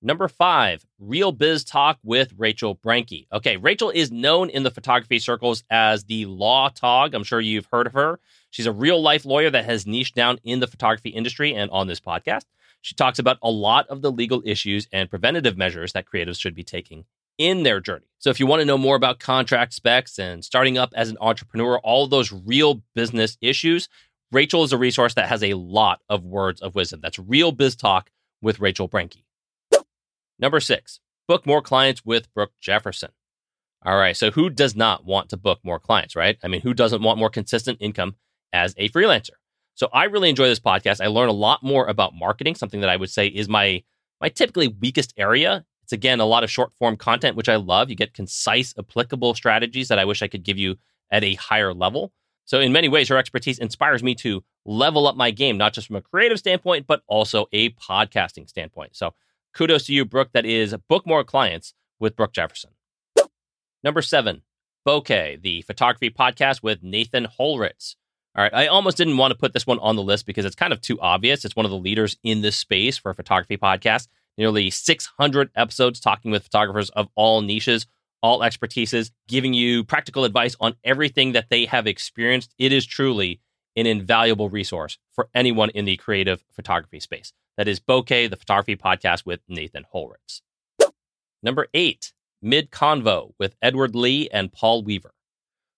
Number 0.00 0.28
five, 0.28 0.86
Real 1.00 1.32
Biz 1.32 1.64
Talk 1.64 1.98
with 2.04 2.32
Rachel 2.36 2.76
Brenke. 2.76 3.26
Okay, 3.32 3.56
Rachel 3.56 3.90
is 3.90 4.12
known 4.12 4.48
in 4.48 4.62
the 4.62 4.70
photography 4.70 5.18
circles 5.18 5.64
as 5.70 6.04
the 6.04 6.24
Law 6.26 6.68
Tog. 6.68 7.14
I'm 7.14 7.24
sure 7.24 7.40
you've 7.40 7.68
heard 7.72 7.88
of 7.88 7.94
her. 7.94 8.20
She's 8.50 8.66
a 8.66 8.72
real 8.72 9.02
life 9.02 9.24
lawyer 9.24 9.50
that 9.50 9.64
has 9.64 9.88
niched 9.88 10.14
down 10.14 10.38
in 10.44 10.60
the 10.60 10.68
photography 10.68 11.10
industry 11.10 11.52
and 11.52 11.68
on 11.72 11.88
this 11.88 11.98
podcast. 11.98 12.44
She 12.80 12.94
talks 12.94 13.18
about 13.18 13.38
a 13.42 13.50
lot 13.50 13.88
of 13.88 14.02
the 14.02 14.12
legal 14.12 14.40
issues 14.44 14.86
and 14.92 15.10
preventative 15.10 15.56
measures 15.56 15.92
that 15.94 16.06
creatives 16.06 16.38
should 16.38 16.54
be 16.54 16.62
taking 16.62 17.04
in 17.36 17.64
their 17.64 17.80
journey. 17.80 18.06
So 18.18 18.30
if 18.30 18.38
you 18.38 18.46
want 18.46 18.60
to 18.60 18.66
know 18.66 18.78
more 18.78 18.94
about 18.94 19.18
contract 19.18 19.72
specs 19.72 20.16
and 20.18 20.44
starting 20.44 20.78
up 20.78 20.92
as 20.94 21.10
an 21.10 21.18
entrepreneur, 21.20 21.80
all 21.80 22.06
those 22.06 22.32
real 22.32 22.82
business 22.94 23.36
issues, 23.40 23.88
Rachel 24.30 24.62
is 24.62 24.72
a 24.72 24.78
resource 24.78 25.14
that 25.14 25.28
has 25.28 25.42
a 25.42 25.54
lot 25.54 26.02
of 26.08 26.24
words 26.24 26.60
of 26.60 26.76
wisdom. 26.76 27.00
That's 27.00 27.18
Real 27.18 27.50
Biz 27.50 27.74
Talk 27.74 28.10
with 28.40 28.60
Rachel 28.60 28.88
Brenke. 28.88 29.24
Number 30.38 30.60
six, 30.60 31.00
book 31.26 31.46
more 31.46 31.62
clients 31.62 32.04
with 32.04 32.32
Brooke 32.34 32.52
Jefferson. 32.60 33.10
All 33.84 33.96
right. 33.96 34.16
So 34.16 34.30
who 34.30 34.50
does 34.50 34.74
not 34.74 35.04
want 35.04 35.28
to 35.30 35.36
book 35.36 35.60
more 35.62 35.78
clients, 35.78 36.16
right? 36.16 36.36
I 36.42 36.48
mean, 36.48 36.60
who 36.60 36.74
doesn't 36.74 37.02
want 37.02 37.18
more 37.18 37.30
consistent 37.30 37.78
income 37.80 38.16
as 38.52 38.74
a 38.76 38.88
freelancer? 38.88 39.30
So 39.74 39.88
I 39.92 40.04
really 40.04 40.28
enjoy 40.28 40.48
this 40.48 40.58
podcast. 40.58 41.00
I 41.02 41.06
learn 41.06 41.28
a 41.28 41.32
lot 41.32 41.62
more 41.62 41.86
about 41.86 42.14
marketing, 42.14 42.56
something 42.56 42.80
that 42.80 42.90
I 42.90 42.96
would 42.96 43.10
say 43.10 43.28
is 43.28 43.48
my 43.48 43.84
my 44.20 44.28
typically 44.28 44.68
weakest 44.68 45.14
area. 45.16 45.64
It's 45.84 45.92
again 45.92 46.18
a 46.18 46.24
lot 46.24 46.42
of 46.42 46.50
short 46.50 46.72
form 46.78 46.96
content, 46.96 47.36
which 47.36 47.48
I 47.48 47.56
love. 47.56 47.88
You 47.88 47.94
get 47.94 48.14
concise, 48.14 48.74
applicable 48.76 49.34
strategies 49.34 49.88
that 49.88 49.98
I 49.98 50.04
wish 50.04 50.20
I 50.20 50.28
could 50.28 50.42
give 50.42 50.58
you 50.58 50.76
at 51.12 51.22
a 51.22 51.34
higher 51.34 51.72
level. 51.72 52.12
So 52.44 52.60
in 52.60 52.72
many 52.72 52.88
ways, 52.88 53.08
her 53.08 53.16
expertise 53.16 53.58
inspires 53.58 54.02
me 54.02 54.14
to 54.16 54.42
level 54.64 55.06
up 55.06 55.16
my 55.16 55.30
game, 55.30 55.56
not 55.56 55.74
just 55.74 55.86
from 55.86 55.96
a 55.96 56.02
creative 56.02 56.38
standpoint, 56.38 56.86
but 56.86 57.02
also 57.06 57.46
a 57.52 57.70
podcasting 57.70 58.48
standpoint. 58.48 58.96
So 58.96 59.14
kudos 59.54 59.86
to 59.86 59.92
you, 59.92 60.04
Brooke. 60.04 60.32
That 60.32 60.46
is 60.46 60.74
book 60.88 61.06
more 61.06 61.24
clients 61.24 61.74
with 61.98 62.16
Brooke 62.16 62.32
Jefferson. 62.32 62.70
Number 63.82 64.02
seven, 64.02 64.42
Bokeh, 64.86 65.40
the 65.40 65.62
photography 65.62 66.10
podcast 66.10 66.62
with 66.62 66.82
Nathan 66.82 67.26
Holritz. 67.38 67.94
All 68.36 68.44
right, 68.44 68.54
I 68.54 68.66
almost 68.66 68.96
didn't 68.96 69.16
want 69.16 69.32
to 69.32 69.38
put 69.38 69.52
this 69.52 69.66
one 69.66 69.78
on 69.80 69.96
the 69.96 70.02
list 70.02 70.26
because 70.26 70.44
it's 70.44 70.54
kind 70.54 70.72
of 70.72 70.80
too 70.80 71.00
obvious. 71.00 71.44
It's 71.44 71.56
one 71.56 71.64
of 71.64 71.70
the 71.70 71.78
leaders 71.78 72.16
in 72.22 72.40
this 72.40 72.56
space 72.56 72.96
for 72.96 73.10
a 73.10 73.14
photography 73.14 73.56
podcast. 73.56 74.08
Nearly 74.36 74.70
600 74.70 75.50
episodes 75.56 75.98
talking 75.98 76.30
with 76.30 76.44
photographers 76.44 76.90
of 76.90 77.08
all 77.16 77.42
niches, 77.42 77.86
all 78.22 78.40
expertises, 78.40 79.10
giving 79.26 79.54
you 79.54 79.82
practical 79.82 80.24
advice 80.24 80.54
on 80.60 80.74
everything 80.84 81.32
that 81.32 81.50
they 81.50 81.64
have 81.66 81.86
experienced. 81.86 82.54
It 82.58 82.72
is 82.72 82.86
truly 82.86 83.40
an 83.76 83.86
invaluable 83.86 84.48
resource 84.48 84.98
for 85.12 85.28
anyone 85.34 85.70
in 85.70 85.84
the 85.84 85.96
creative 85.96 86.44
photography 86.52 87.00
space. 87.00 87.32
That 87.58 87.66
is 87.66 87.80
Bokeh, 87.80 88.30
the 88.30 88.36
photography 88.36 88.76
podcast 88.76 89.26
with 89.26 89.40
Nathan 89.48 89.84
Holritz. 89.92 90.42
Number 91.42 91.66
eight, 91.74 92.12
Mid 92.40 92.70
Convo 92.70 93.32
with 93.36 93.56
Edward 93.60 93.96
Lee 93.96 94.28
and 94.32 94.52
Paul 94.52 94.84
Weaver. 94.84 95.12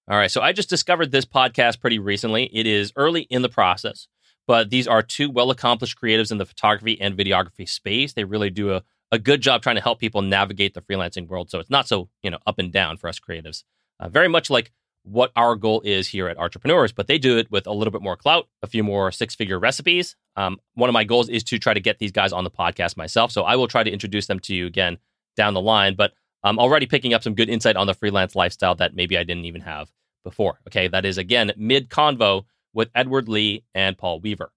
All 0.07 0.19
right, 0.19 0.31
so 0.31 0.43
I 0.43 0.53
just 0.53 0.69
discovered 0.69 1.11
this 1.11 1.25
podcast 1.25 1.81
pretty 1.81 1.99
recently. 1.99 2.51
It 2.53 2.67
is 2.67 2.93
early 2.97 3.23
in 3.23 3.41
the 3.41 3.49
process, 3.49 4.09
but 4.47 4.69
these 4.69 4.87
are 4.87 5.03
two 5.03 5.31
well 5.31 5.51
accomplished 5.51 5.99
creatives 5.99 6.31
in 6.31 6.37
the 6.37 6.45
photography 6.45 7.01
and 7.01 7.17
videography 7.17 7.67
space. 7.67 8.13
They 8.13 8.25
really 8.25 8.51
do 8.51 8.75
a, 8.75 8.83
a 9.11 9.19
good 9.19 9.41
job 9.41 9.63
trying 9.63 9.77
to 9.77 9.83
help 9.83 10.01
people 10.01 10.21
navigate 10.21 10.75
the 10.75 10.83
freelancing 10.83 11.29
world. 11.29 11.49
So 11.49 11.61
it's 11.61 11.71
not 11.71 11.89
so, 11.89 12.11
you 12.23 12.31
know, 12.31 12.39
up 12.47 12.59
and 12.59 12.71
down 12.71 12.99
for 12.99 13.09
us 13.09 13.19
creatives. 13.19 13.65
Uh, 13.99 14.11
very 14.11 14.29
much 14.29 14.51
like 14.51 14.71
what 15.03 15.33
our 15.37 15.57
goal 15.57 15.81
is 15.85 16.07
here 16.07 16.29
at 16.29 16.39
Entrepreneurs, 16.39 16.93
but 16.93 17.07
they 17.07 17.19
do 17.19 17.39
it 17.39 17.51
with 17.51 17.67
a 17.67 17.73
little 17.73 17.91
bit 17.91 18.03
more 18.03 18.17
clout, 18.17 18.49
a 18.63 18.67
few 18.67 18.83
more 18.85 19.11
six 19.11 19.35
figure 19.35 19.59
recipes. 19.59 20.17
Um, 20.37 20.59
one 20.75 20.89
of 20.89 20.95
my 20.95 21.05
goals 21.05 21.29
is 21.29 21.43
to 21.45 21.59
try 21.59 21.75
to 21.75 21.81
get 21.81 21.99
these 21.99 22.13
guys 22.13 22.33
on 22.33 22.45
the 22.45 22.51
podcast 22.51 22.97
myself. 22.97 23.33
So 23.33 23.43
I 23.43 23.57
will 23.57 23.69
try 23.69 23.83
to 23.83 23.91
introduce 23.91 24.27
them 24.27 24.39
to 24.41 24.55
you 24.55 24.67
again 24.67 24.99
down 25.37 25.55
the 25.55 25.61
line. 25.61 25.95
But 25.95 26.13
I'm 26.43 26.59
already 26.59 26.87
picking 26.87 27.15
up 27.15 27.23
some 27.23 27.35
good 27.35 27.49
insight 27.49 27.77
on 27.77 27.87
the 27.87 27.95
freelance 27.95 28.35
lifestyle 28.35 28.75
that 28.77 28.95
maybe 28.95 29.17
I 29.17 29.25
didn't 29.25 29.45
even 29.45 29.63
have 29.63 29.91
before. 30.25 30.61
Okay, 30.69 30.89
that 30.89 31.05
is 31.05 31.19
again 31.19 31.53
mid 31.57 31.89
convo 31.89 32.45
with 32.73 32.91
Edward 32.95 33.29
Lee 33.29 33.65
and 33.75 33.97
Paul 33.99 34.21
Weaver. 34.21 34.53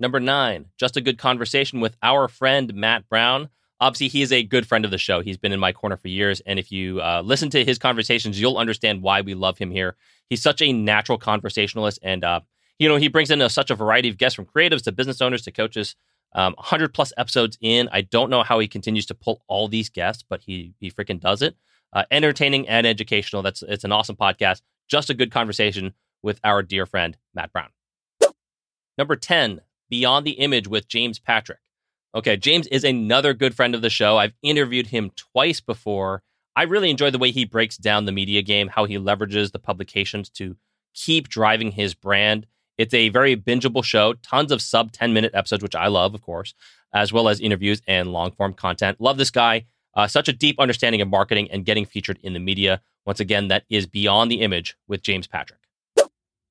Number 0.00 0.20
nine, 0.20 0.66
just 0.78 0.96
a 0.96 1.00
good 1.00 1.18
conversation 1.18 1.80
with 1.80 1.96
our 2.02 2.28
friend 2.28 2.74
Matt 2.74 3.08
Brown. 3.08 3.48
Obviously, 3.84 4.08
he 4.08 4.22
is 4.22 4.32
a 4.32 4.42
good 4.42 4.66
friend 4.66 4.86
of 4.86 4.90
the 4.90 4.96
show. 4.96 5.20
He's 5.20 5.36
been 5.36 5.52
in 5.52 5.60
my 5.60 5.70
corner 5.70 5.98
for 5.98 6.08
years. 6.08 6.40
And 6.46 6.58
if 6.58 6.72
you 6.72 7.02
uh, 7.02 7.20
listen 7.22 7.50
to 7.50 7.62
his 7.62 7.78
conversations, 7.78 8.40
you'll 8.40 8.56
understand 8.56 9.02
why 9.02 9.20
we 9.20 9.34
love 9.34 9.58
him 9.58 9.70
here. 9.70 9.94
He's 10.30 10.40
such 10.40 10.62
a 10.62 10.72
natural 10.72 11.18
conversationalist. 11.18 11.98
And, 12.02 12.24
uh, 12.24 12.40
you 12.78 12.88
know, 12.88 12.96
he 12.96 13.08
brings 13.08 13.30
in 13.30 13.42
a, 13.42 13.50
such 13.50 13.70
a 13.70 13.74
variety 13.74 14.08
of 14.08 14.16
guests 14.16 14.36
from 14.36 14.46
creatives 14.46 14.84
to 14.84 14.92
business 14.92 15.20
owners 15.20 15.42
to 15.42 15.52
coaches. 15.52 15.96
Um, 16.32 16.54
100 16.54 16.94
plus 16.94 17.12
episodes 17.18 17.58
in. 17.60 17.90
I 17.92 18.00
don't 18.00 18.30
know 18.30 18.42
how 18.42 18.58
he 18.58 18.68
continues 18.68 19.04
to 19.06 19.14
pull 19.14 19.42
all 19.48 19.68
these 19.68 19.90
guests, 19.90 20.24
but 20.26 20.40
he 20.40 20.72
he 20.80 20.90
freaking 20.90 21.20
does 21.20 21.42
it. 21.42 21.54
Uh, 21.92 22.04
entertaining 22.10 22.66
and 22.66 22.86
educational. 22.86 23.42
That's 23.42 23.62
it's 23.62 23.84
an 23.84 23.92
awesome 23.92 24.16
podcast. 24.16 24.62
Just 24.88 25.10
a 25.10 25.14
good 25.14 25.30
conversation 25.30 25.92
with 26.22 26.40
our 26.42 26.62
dear 26.62 26.86
friend 26.86 27.18
Matt 27.34 27.52
Brown. 27.52 27.68
Number 28.96 29.14
10, 29.14 29.60
Beyond 29.90 30.26
the 30.26 30.32
Image 30.32 30.68
with 30.68 30.88
James 30.88 31.18
Patrick. 31.18 31.58
Okay, 32.14 32.36
James 32.36 32.68
is 32.68 32.84
another 32.84 33.34
good 33.34 33.56
friend 33.56 33.74
of 33.74 33.82
the 33.82 33.90
show. 33.90 34.18
I've 34.18 34.34
interviewed 34.40 34.86
him 34.86 35.10
twice 35.16 35.60
before. 35.60 36.22
I 36.54 36.62
really 36.62 36.88
enjoy 36.88 37.10
the 37.10 37.18
way 37.18 37.32
he 37.32 37.44
breaks 37.44 37.76
down 37.76 38.04
the 38.04 38.12
media 38.12 38.40
game, 38.40 38.68
how 38.68 38.84
he 38.84 38.96
leverages 38.96 39.50
the 39.50 39.58
publications 39.58 40.30
to 40.30 40.56
keep 40.94 41.28
driving 41.28 41.72
his 41.72 41.92
brand. 41.94 42.46
It's 42.78 42.94
a 42.94 43.08
very 43.08 43.36
bingeable 43.36 43.82
show, 43.82 44.12
tons 44.14 44.52
of 44.52 44.62
sub 44.62 44.92
10 44.92 45.12
minute 45.12 45.32
episodes, 45.34 45.64
which 45.64 45.74
I 45.74 45.88
love, 45.88 46.14
of 46.14 46.22
course, 46.22 46.54
as 46.92 47.12
well 47.12 47.28
as 47.28 47.40
interviews 47.40 47.82
and 47.88 48.12
long 48.12 48.30
form 48.30 48.54
content. 48.54 49.00
Love 49.00 49.18
this 49.18 49.32
guy. 49.32 49.64
Uh, 49.94 50.06
such 50.06 50.28
a 50.28 50.32
deep 50.32 50.60
understanding 50.60 51.00
of 51.00 51.08
marketing 51.08 51.50
and 51.50 51.64
getting 51.64 51.84
featured 51.84 52.20
in 52.22 52.32
the 52.32 52.40
media. 52.40 52.80
Once 53.06 53.18
again, 53.18 53.48
that 53.48 53.64
is 53.68 53.86
Beyond 53.86 54.30
the 54.30 54.40
Image 54.40 54.76
with 54.86 55.02
James 55.02 55.26
Patrick. 55.26 55.63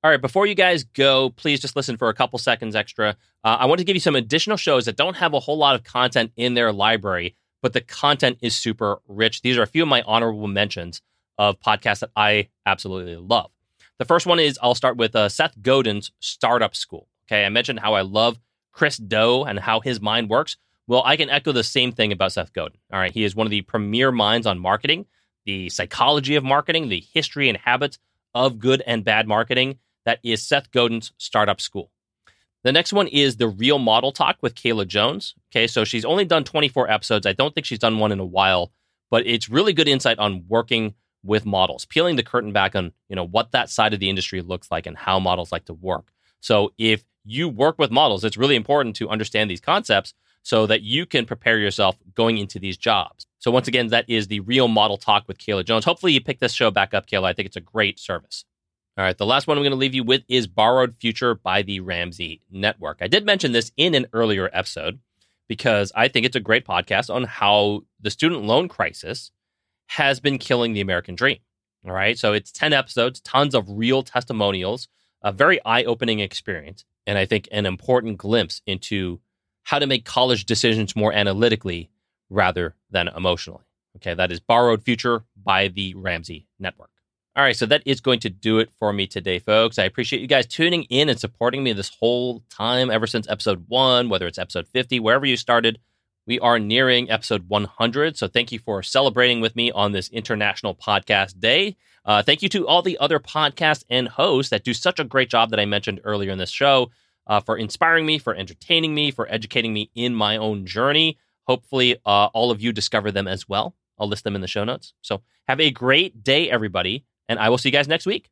All 0.04 0.10
right, 0.10 0.20
before 0.20 0.44
you 0.44 0.54
guys 0.54 0.84
go, 0.84 1.30
please 1.30 1.60
just 1.60 1.76
listen 1.76 1.96
for 1.96 2.10
a 2.10 2.14
couple 2.14 2.38
seconds 2.38 2.76
extra. 2.76 3.16
Uh, 3.42 3.56
I 3.58 3.64
want 3.64 3.78
to 3.78 3.86
give 3.86 3.96
you 3.96 4.00
some 4.00 4.16
additional 4.16 4.58
shows 4.58 4.84
that 4.84 4.98
don't 4.98 5.16
have 5.16 5.32
a 5.32 5.40
whole 5.40 5.56
lot 5.56 5.76
of 5.76 5.82
content 5.82 6.30
in 6.36 6.52
their 6.52 6.74
library, 6.74 7.36
but 7.62 7.72
the 7.72 7.80
content 7.80 8.36
is 8.42 8.54
super 8.54 8.98
rich. 9.08 9.40
These 9.40 9.56
are 9.56 9.62
a 9.62 9.66
few 9.66 9.82
of 9.82 9.88
my 9.88 10.02
honorable 10.02 10.46
mentions 10.46 11.00
of 11.38 11.58
podcasts 11.58 12.00
that 12.00 12.10
I 12.14 12.48
absolutely 12.66 13.16
love. 13.16 13.50
The 13.98 14.04
first 14.04 14.26
one 14.26 14.38
is 14.38 14.58
I'll 14.60 14.74
start 14.74 14.98
with 14.98 15.16
uh, 15.16 15.30
Seth 15.30 15.54
Godin's 15.62 16.12
Startup 16.20 16.76
School. 16.76 17.08
Okay, 17.26 17.46
I 17.46 17.48
mentioned 17.48 17.80
how 17.80 17.94
I 17.94 18.02
love 18.02 18.38
Chris 18.72 18.98
Do 18.98 19.44
and 19.44 19.58
how 19.58 19.80
his 19.80 20.02
mind 20.02 20.28
works. 20.28 20.58
Well, 20.86 21.02
I 21.06 21.16
can 21.16 21.30
echo 21.30 21.50
the 21.50 21.64
same 21.64 21.92
thing 21.92 22.12
about 22.12 22.32
Seth 22.32 22.52
Godin. 22.52 22.76
All 22.92 22.98
right, 22.98 23.10
he 23.10 23.24
is 23.24 23.34
one 23.34 23.46
of 23.46 23.52
the 23.52 23.62
premier 23.62 24.12
minds 24.12 24.46
on 24.46 24.58
marketing, 24.58 25.06
the 25.46 25.70
psychology 25.70 26.34
of 26.34 26.44
marketing, 26.44 26.90
the 26.90 27.02
history 27.14 27.48
and 27.48 27.56
habits 27.56 27.98
of 28.34 28.58
good 28.58 28.82
and 28.86 29.02
bad 29.02 29.26
marketing 29.26 29.78
that 30.04 30.20
is 30.22 30.46
Seth 30.46 30.70
Godin's 30.70 31.12
Startup 31.18 31.60
School. 31.60 31.90
The 32.62 32.72
next 32.72 32.92
one 32.92 33.08
is 33.08 33.36
the 33.36 33.48
Real 33.48 33.78
Model 33.78 34.10
Talk 34.10 34.38
with 34.40 34.54
Kayla 34.54 34.86
Jones. 34.86 35.34
Okay, 35.52 35.66
so 35.66 35.84
she's 35.84 36.04
only 36.04 36.24
done 36.24 36.44
24 36.44 36.90
episodes. 36.90 37.26
I 37.26 37.32
don't 37.32 37.54
think 37.54 37.66
she's 37.66 37.78
done 37.78 37.98
one 37.98 38.12
in 38.12 38.20
a 38.20 38.24
while, 38.24 38.72
but 39.10 39.26
it's 39.26 39.50
really 39.50 39.74
good 39.74 39.88
insight 39.88 40.18
on 40.18 40.44
working 40.48 40.94
with 41.22 41.44
models, 41.46 41.84
peeling 41.84 42.16
the 42.16 42.22
curtain 42.22 42.52
back 42.52 42.74
on, 42.74 42.92
you 43.08 43.16
know, 43.16 43.26
what 43.26 43.52
that 43.52 43.70
side 43.70 43.94
of 43.94 44.00
the 44.00 44.08
industry 44.08 44.40
looks 44.40 44.70
like 44.70 44.86
and 44.86 44.96
how 44.96 45.18
models 45.18 45.52
like 45.52 45.66
to 45.66 45.74
work. 45.74 46.10
So 46.40 46.72
if 46.78 47.04
you 47.24 47.48
work 47.48 47.78
with 47.78 47.90
models, 47.90 48.24
it's 48.24 48.36
really 48.36 48.56
important 48.56 48.96
to 48.96 49.08
understand 49.08 49.50
these 49.50 49.60
concepts 49.60 50.14
so 50.42 50.66
that 50.66 50.82
you 50.82 51.06
can 51.06 51.24
prepare 51.24 51.58
yourself 51.58 51.96
going 52.14 52.36
into 52.38 52.58
these 52.58 52.76
jobs. 52.76 53.26
So 53.38 53.50
once 53.50 53.68
again, 53.68 53.88
that 53.88 54.08
is 54.08 54.28
the 54.28 54.40
Real 54.40 54.68
Model 54.68 54.98
Talk 54.98 55.24
with 55.26 55.38
Kayla 55.38 55.64
Jones. 55.64 55.84
Hopefully 55.86 56.12
you 56.12 56.20
pick 56.20 56.38
this 56.38 56.52
show 56.52 56.70
back 56.70 56.92
up, 56.94 57.06
Kayla. 57.06 57.24
I 57.24 57.32
think 57.32 57.46
it's 57.46 57.56
a 57.56 57.62
great 57.62 57.98
service. 57.98 58.44
All 58.96 59.04
right, 59.04 59.18
the 59.18 59.26
last 59.26 59.48
one 59.48 59.56
I'm 59.56 59.64
going 59.64 59.72
to 59.72 59.76
leave 59.76 59.94
you 59.94 60.04
with 60.04 60.22
is 60.28 60.46
Borrowed 60.46 60.94
Future 61.00 61.34
by 61.34 61.62
the 61.62 61.80
Ramsey 61.80 62.42
Network. 62.48 62.98
I 63.00 63.08
did 63.08 63.26
mention 63.26 63.50
this 63.50 63.72
in 63.76 63.92
an 63.96 64.06
earlier 64.12 64.48
episode 64.52 65.00
because 65.48 65.90
I 65.96 66.06
think 66.06 66.24
it's 66.24 66.36
a 66.36 66.40
great 66.40 66.64
podcast 66.64 67.12
on 67.12 67.24
how 67.24 67.82
the 68.00 68.10
student 68.10 68.44
loan 68.44 68.68
crisis 68.68 69.32
has 69.86 70.20
been 70.20 70.38
killing 70.38 70.74
the 70.74 70.80
American 70.80 71.16
dream. 71.16 71.38
All 71.84 71.92
right, 71.92 72.16
so 72.16 72.32
it's 72.32 72.52
10 72.52 72.72
episodes, 72.72 73.20
tons 73.20 73.56
of 73.56 73.68
real 73.68 74.04
testimonials, 74.04 74.86
a 75.22 75.32
very 75.32 75.58
eye 75.64 75.82
opening 75.82 76.20
experience, 76.20 76.84
and 77.04 77.18
I 77.18 77.26
think 77.26 77.48
an 77.50 77.66
important 77.66 78.16
glimpse 78.16 78.62
into 78.64 79.20
how 79.64 79.80
to 79.80 79.88
make 79.88 80.04
college 80.04 80.46
decisions 80.46 80.94
more 80.94 81.12
analytically 81.12 81.90
rather 82.30 82.76
than 82.92 83.08
emotionally. 83.08 83.64
Okay, 83.96 84.14
that 84.14 84.30
is 84.30 84.38
Borrowed 84.38 84.84
Future 84.84 85.24
by 85.36 85.66
the 85.66 85.94
Ramsey 85.94 86.46
Network. 86.60 86.90
All 87.36 87.42
right, 87.42 87.56
so 87.56 87.66
that 87.66 87.82
is 87.84 88.00
going 88.00 88.20
to 88.20 88.30
do 88.30 88.60
it 88.60 88.70
for 88.78 88.92
me 88.92 89.08
today, 89.08 89.40
folks. 89.40 89.76
I 89.76 89.84
appreciate 89.84 90.22
you 90.22 90.28
guys 90.28 90.46
tuning 90.46 90.84
in 90.84 91.08
and 91.08 91.18
supporting 91.18 91.64
me 91.64 91.72
this 91.72 91.90
whole 91.98 92.44
time, 92.48 92.92
ever 92.92 93.08
since 93.08 93.28
episode 93.28 93.64
one, 93.66 94.08
whether 94.08 94.28
it's 94.28 94.38
episode 94.38 94.68
50, 94.68 95.00
wherever 95.00 95.26
you 95.26 95.36
started. 95.36 95.80
We 96.28 96.38
are 96.38 96.60
nearing 96.60 97.10
episode 97.10 97.48
100. 97.48 98.16
So 98.16 98.28
thank 98.28 98.52
you 98.52 98.60
for 98.60 98.84
celebrating 98.84 99.40
with 99.40 99.56
me 99.56 99.72
on 99.72 99.90
this 99.90 100.10
International 100.10 100.76
Podcast 100.76 101.40
Day. 101.40 101.76
Uh, 102.04 102.22
thank 102.22 102.40
you 102.40 102.48
to 102.50 102.68
all 102.68 102.82
the 102.82 102.98
other 102.98 103.18
podcasts 103.18 103.82
and 103.90 104.06
hosts 104.06 104.50
that 104.50 104.62
do 104.62 104.72
such 104.72 105.00
a 105.00 105.04
great 105.04 105.28
job 105.28 105.50
that 105.50 105.58
I 105.58 105.64
mentioned 105.64 106.02
earlier 106.04 106.30
in 106.30 106.38
this 106.38 106.50
show 106.50 106.92
uh, 107.26 107.40
for 107.40 107.58
inspiring 107.58 108.06
me, 108.06 108.18
for 108.18 108.36
entertaining 108.36 108.94
me, 108.94 109.10
for 109.10 109.26
educating 109.28 109.72
me 109.72 109.90
in 109.96 110.14
my 110.14 110.36
own 110.36 110.66
journey. 110.66 111.18
Hopefully, 111.48 111.96
uh, 112.06 112.26
all 112.26 112.52
of 112.52 112.62
you 112.62 112.72
discover 112.72 113.10
them 113.10 113.26
as 113.26 113.48
well. 113.48 113.74
I'll 113.98 114.08
list 114.08 114.22
them 114.22 114.36
in 114.36 114.40
the 114.40 114.46
show 114.46 114.62
notes. 114.62 114.94
So 115.02 115.22
have 115.48 115.58
a 115.58 115.72
great 115.72 116.22
day, 116.22 116.48
everybody 116.48 117.04
and 117.28 117.38
I 117.38 117.48
will 117.48 117.58
see 117.58 117.68
you 117.68 117.72
guys 117.72 117.88
next 117.88 118.06
week. 118.06 118.28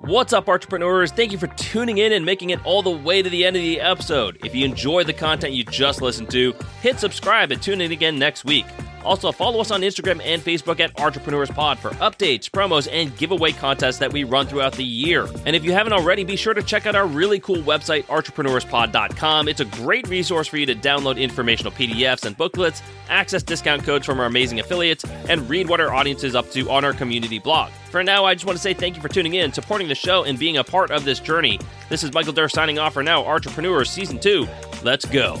What's 0.00 0.32
up, 0.32 0.48
entrepreneurs? 0.48 1.10
Thank 1.10 1.32
you 1.32 1.38
for 1.38 1.48
tuning 1.48 1.98
in 1.98 2.12
and 2.12 2.24
making 2.24 2.50
it 2.50 2.64
all 2.64 2.80
the 2.80 2.92
way 2.92 3.22
to 3.22 3.28
the 3.28 3.44
end 3.44 3.56
of 3.56 3.62
the 3.62 3.80
episode. 3.80 4.38
If 4.44 4.54
you 4.54 4.64
enjoyed 4.64 5.08
the 5.08 5.12
content 5.12 5.52
you 5.52 5.64
just 5.64 6.00
listened 6.00 6.30
to, 6.30 6.54
hit 6.80 7.00
subscribe 7.00 7.50
and 7.50 7.60
tune 7.60 7.80
in 7.80 7.90
again 7.90 8.16
next 8.16 8.44
week. 8.44 8.66
Also, 9.06 9.30
follow 9.30 9.60
us 9.60 9.70
on 9.70 9.82
Instagram 9.82 10.20
and 10.24 10.42
Facebook 10.42 10.80
at 10.80 10.98
Entrepreneurs 11.00 11.48
Pod 11.48 11.78
for 11.78 11.90
updates, 11.90 12.50
promos, 12.50 12.88
and 12.90 13.16
giveaway 13.16 13.52
contests 13.52 13.98
that 13.98 14.12
we 14.12 14.24
run 14.24 14.48
throughout 14.48 14.72
the 14.72 14.84
year. 14.84 15.28
And 15.46 15.54
if 15.54 15.64
you 15.64 15.72
haven't 15.72 15.92
already, 15.92 16.24
be 16.24 16.34
sure 16.34 16.54
to 16.54 16.62
check 16.62 16.86
out 16.86 16.96
our 16.96 17.06
really 17.06 17.38
cool 17.38 17.58
website, 17.58 18.04
entrepreneurspod.com. 18.06 19.46
It's 19.46 19.60
a 19.60 19.64
great 19.64 20.08
resource 20.08 20.48
for 20.48 20.56
you 20.56 20.66
to 20.66 20.74
download 20.74 21.20
informational 21.20 21.70
PDFs 21.70 22.24
and 22.24 22.36
booklets, 22.36 22.82
access 23.08 23.44
discount 23.44 23.84
codes 23.84 24.04
from 24.04 24.18
our 24.18 24.26
amazing 24.26 24.58
affiliates, 24.58 25.04
and 25.28 25.48
read 25.48 25.68
what 25.68 25.80
our 25.80 25.94
audience 25.94 26.24
is 26.24 26.34
up 26.34 26.50
to 26.50 26.68
on 26.68 26.84
our 26.84 26.92
community 26.92 27.38
blog. 27.38 27.70
For 27.90 28.02
now, 28.02 28.24
I 28.24 28.34
just 28.34 28.44
want 28.44 28.58
to 28.58 28.62
say 28.62 28.74
thank 28.74 28.96
you 28.96 29.02
for 29.02 29.08
tuning 29.08 29.34
in, 29.34 29.52
supporting 29.52 29.86
the 29.86 29.94
show, 29.94 30.24
and 30.24 30.36
being 30.36 30.56
a 30.56 30.64
part 30.64 30.90
of 30.90 31.04
this 31.04 31.20
journey. 31.20 31.60
This 31.88 32.02
is 32.02 32.12
Michael 32.12 32.32
Durr 32.32 32.48
signing 32.48 32.80
off 32.80 32.94
for 32.94 33.04
now, 33.04 33.24
Entrepreneurs 33.24 33.88
Season 33.88 34.18
2. 34.18 34.48
Let's 34.82 35.04
go. 35.04 35.40